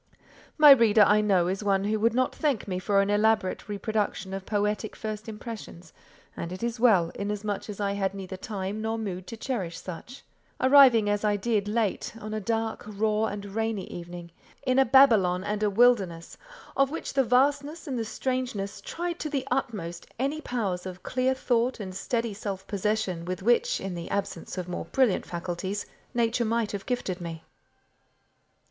My 0.57 0.71
reader, 0.71 1.03
I 1.03 1.21
know, 1.21 1.47
is 1.47 1.63
one 1.63 1.83
who 1.83 1.99
would 1.99 2.15
not 2.15 2.33
thank 2.33 2.67
me 2.67 2.79
for 2.79 3.01
an 3.03 3.11
elaborate 3.11 3.69
reproduction 3.69 4.33
of 4.33 4.47
poetic 4.47 4.95
first 4.95 5.29
impressions; 5.29 5.93
and 6.35 6.51
it 6.51 6.63
is 6.63 6.79
well, 6.79 7.11
inasmuch 7.13 7.69
as 7.69 7.79
I 7.79 7.91
had 7.91 8.15
neither 8.15 8.35
time 8.35 8.81
nor 8.81 8.97
mood 8.97 9.27
to 9.27 9.37
cherish 9.37 9.77
such; 9.79 10.23
arriving 10.59 11.07
as 11.07 11.23
I 11.23 11.35
did 11.35 11.67
late, 11.67 12.15
on 12.19 12.33
a 12.33 12.39
dark, 12.41 12.83
raw, 12.87 13.25
and 13.25 13.45
rainy 13.53 13.85
evening, 13.93 14.31
in 14.65 14.79
a 14.79 14.85
Babylon 14.85 15.43
and 15.43 15.61
a 15.61 15.69
wilderness, 15.69 16.35
of 16.75 16.89
which 16.89 17.13
the 17.13 17.23
vastness 17.23 17.85
and 17.87 17.99
the 17.99 18.03
strangeness 18.03 18.81
tried 18.83 19.19
to 19.19 19.29
the 19.29 19.47
utmost 19.51 20.07
any 20.17 20.41
powers 20.41 20.87
of 20.87 21.03
clear 21.03 21.35
thought 21.35 21.79
and 21.79 21.93
steady 21.93 22.33
self 22.33 22.65
possession 22.65 23.23
with 23.23 23.43
which, 23.43 23.79
in 23.79 23.93
the 23.93 24.09
absence 24.09 24.57
of 24.57 24.67
more 24.67 24.85
brilliant 24.85 25.27
faculties, 25.27 25.85
Nature 26.15 26.45
might 26.45 26.71
have 26.71 26.87
gifted 26.87 27.21
me. 27.21 27.43